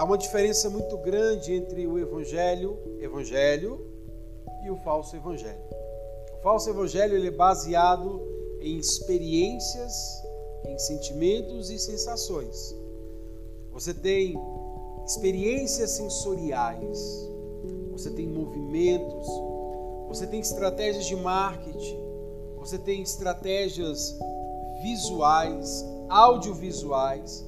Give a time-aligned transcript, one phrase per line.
[0.00, 3.86] há uma diferença muito grande entre o evangelho, evangelho
[4.64, 5.60] e o falso evangelho.
[6.38, 8.18] O falso evangelho ele é baseado
[8.62, 9.92] em experiências,
[10.66, 12.74] em sentimentos e sensações.
[13.72, 14.40] Você tem
[15.04, 16.98] experiências sensoriais,
[17.92, 19.26] você tem movimentos,
[20.08, 22.00] você tem estratégias de marketing,
[22.56, 24.18] você tem estratégias
[24.80, 27.44] visuais, audiovisuais,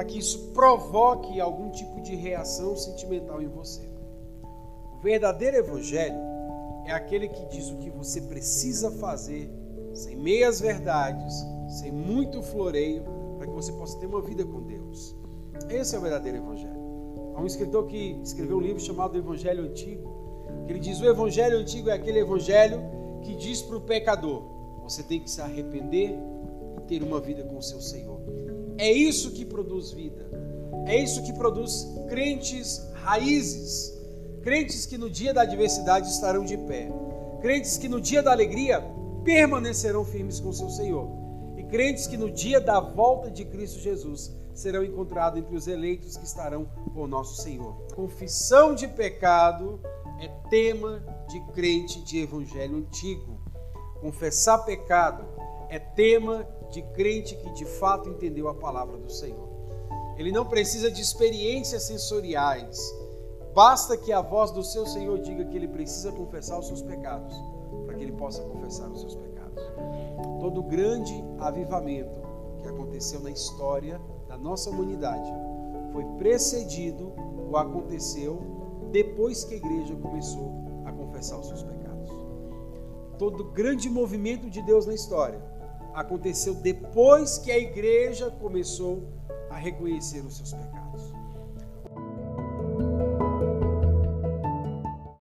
[0.00, 3.82] para que isso provoque algum tipo de reação sentimental em você.
[4.94, 6.16] O verdadeiro evangelho
[6.86, 9.50] é aquele que diz o que você precisa fazer,
[9.92, 11.34] sem meias verdades,
[11.68, 13.04] sem muito floreio,
[13.36, 15.14] para que você possa ter uma vida com Deus.
[15.68, 16.80] Esse é o verdadeiro evangelho.
[17.34, 20.10] Há um escritor que escreveu um livro chamado Evangelho Antigo,
[20.64, 22.80] que ele diz: o Evangelho Antigo é aquele evangelho
[23.20, 24.44] que diz para o pecador:
[24.82, 26.18] você tem que se arrepender
[26.78, 28.18] e ter uma vida com o seu Senhor.
[28.80, 30.26] É isso que produz vida.
[30.86, 33.94] É isso que produz crentes raízes.
[34.42, 36.90] Crentes que no dia da adversidade estarão de pé.
[37.42, 38.82] Crentes que no dia da alegria
[39.22, 41.10] permanecerão firmes com seu Senhor.
[41.58, 46.16] E crentes que no dia da volta de Cristo Jesus serão encontrados entre os eleitos
[46.16, 47.74] que estarão com o nosso Senhor.
[47.94, 49.78] Confissão de pecado
[50.22, 53.38] é tema de crente de evangelho antigo.
[54.00, 55.22] Confessar pecado
[55.68, 59.48] é tema de crente que de fato entendeu a palavra do Senhor.
[60.16, 62.78] Ele não precisa de experiências sensoriais.
[63.54, 67.34] Basta que a voz do seu Senhor diga que ele precisa confessar os seus pecados,
[67.86, 69.62] para que ele possa confessar os seus pecados.
[70.38, 72.20] Todo grande avivamento
[72.62, 75.30] que aconteceu na história da nossa humanidade
[75.92, 77.12] foi precedido
[77.48, 78.40] ou aconteceu
[78.92, 80.52] depois que a igreja começou
[80.84, 82.10] a confessar os seus pecados.
[83.18, 85.40] Todo grande movimento de Deus na história
[85.94, 89.08] aconteceu depois que a igreja começou
[89.50, 91.19] a reconhecer os seus pecados.